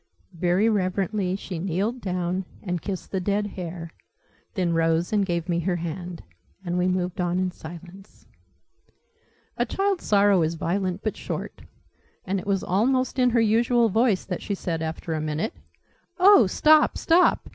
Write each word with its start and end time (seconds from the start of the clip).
Very 0.33 0.67
reverently 0.67 1.35
she 1.35 1.59
kneeled 1.59 2.01
down, 2.01 2.45
and 2.63 2.81
kissed 2.81 3.11
the 3.11 3.19
dead 3.19 3.45
hare; 3.45 3.91
then 4.55 4.73
rose 4.73 5.13
and 5.13 5.23
gave 5.23 5.47
me 5.47 5.59
her 5.59 5.75
hand, 5.75 6.23
and 6.65 6.79
we 6.79 6.87
moved 6.87 7.21
on 7.21 7.37
in 7.37 7.51
silence. 7.51 8.25
A 9.57 9.65
child's 9.67 10.03
sorrow 10.03 10.41
is 10.41 10.55
violent 10.55 11.03
but 11.03 11.15
short; 11.17 11.61
and 12.25 12.39
it 12.39 12.47
was 12.47 12.63
almost 12.63 13.19
in 13.19 13.29
her 13.29 13.41
usual 13.41 13.89
voice 13.89 14.25
that 14.25 14.41
she 14.41 14.55
said 14.55 14.81
after 14.81 15.13
a 15.13 15.21
minute 15.21 15.53
"Oh 16.17 16.47
stop 16.47 16.97
stop! 16.97 17.47